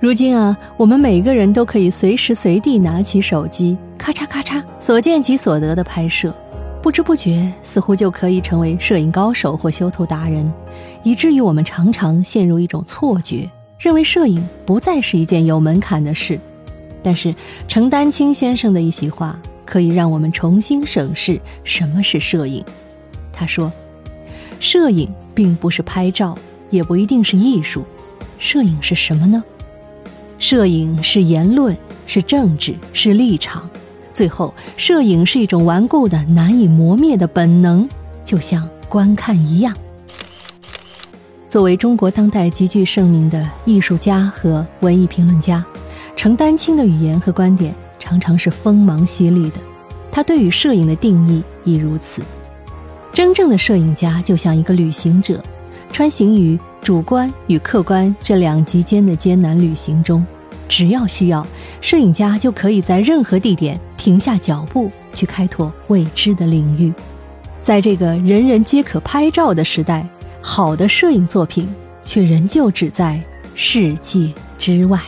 [0.00, 6.34] 如今啊，我们每个人都可以随时随地拿起手机，咔嚓咔嚓，所见即所得的拍摄，
[6.80, 10.50] 不知不觉似乎就可以成为摄影高手或修图达人，
[11.02, 13.46] 以至于我们常常陷入一种错觉，
[13.78, 16.40] 认为摄影不再是一件有门槛的事。
[17.02, 17.34] 但是
[17.68, 22.64] 程丹青先生的一席话，可以让我们重新审视什么是摄影。
[23.34, 23.70] 他说
[24.60, 26.34] ：“摄影并不是拍照，
[26.70, 27.84] 也不一定是艺术，
[28.38, 29.44] 摄影是什么呢？”
[30.40, 31.76] 摄影是言论，
[32.06, 33.68] 是政治，是立场。
[34.14, 37.86] 最后，摄影是一种顽固的、难以磨灭的本能，
[38.24, 39.76] 就像观看一样。
[41.46, 45.62] 作为中国当代极具盛名的艺术家和文艺评论家，
[46.16, 49.56] 程丹青的语言和观点常常是锋芒犀利的。
[50.10, 52.22] 他对于摄影的定义亦如此。
[53.12, 55.38] 真正的摄影家就像一个旅行者。
[55.92, 60.24] 穿行于主观与客观这两极间的艰难旅行中，
[60.70, 61.44] 只要需要，
[61.80, 66.92] 摄影家就可以在任何地点停下脚步，去开拓未知的领域。
[67.60, 70.06] 在这个人人皆可拍照的时代，
[70.40, 71.68] 好的摄影作品
[72.04, 73.20] 却仍旧只在
[73.56, 75.00] 世界之外。